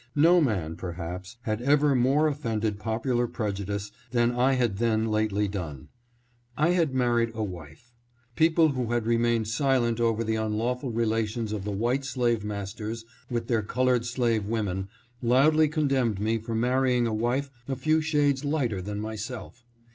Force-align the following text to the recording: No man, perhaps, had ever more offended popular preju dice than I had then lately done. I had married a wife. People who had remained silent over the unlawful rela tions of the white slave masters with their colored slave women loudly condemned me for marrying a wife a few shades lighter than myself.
No 0.15 0.41
man, 0.41 0.77
perhaps, 0.77 1.37
had 1.43 1.61
ever 1.61 1.93
more 1.93 2.27
offended 2.27 2.79
popular 2.79 3.27
preju 3.27 3.67
dice 3.67 3.91
than 4.09 4.31
I 4.31 4.53
had 4.53 4.77
then 4.77 5.05
lately 5.05 5.47
done. 5.47 5.89
I 6.57 6.69
had 6.69 6.95
married 6.95 7.29
a 7.35 7.43
wife. 7.43 7.93
People 8.35 8.69
who 8.69 8.93
had 8.93 9.05
remained 9.05 9.47
silent 9.47 9.99
over 9.99 10.23
the 10.23 10.37
unlawful 10.37 10.91
rela 10.91 11.27
tions 11.27 11.51
of 11.51 11.65
the 11.65 11.71
white 11.71 12.03
slave 12.03 12.43
masters 12.43 13.05
with 13.29 13.45
their 13.45 13.61
colored 13.61 14.07
slave 14.07 14.47
women 14.47 14.87
loudly 15.21 15.67
condemned 15.67 16.19
me 16.19 16.39
for 16.39 16.55
marrying 16.55 17.05
a 17.05 17.13
wife 17.13 17.51
a 17.67 17.75
few 17.75 18.01
shades 18.01 18.43
lighter 18.43 18.81
than 18.81 18.99
myself. 18.99 19.63